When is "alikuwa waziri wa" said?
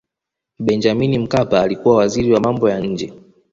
1.61-2.39